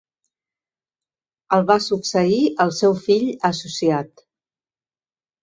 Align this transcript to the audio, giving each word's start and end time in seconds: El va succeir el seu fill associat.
El 1.57 1.65
va 1.71 1.75
succeir 1.89 2.39
el 2.67 2.73
seu 2.79 2.97
fill 3.03 3.29
associat. 3.53 4.27